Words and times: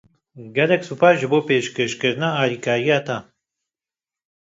Gelek 0.55 0.81
spas 0.87 1.13
ji 1.19 1.27
bo 1.31 1.39
pêşkêşkirina 1.47 2.29
alîkariya 2.41 2.99
te! 3.07 3.17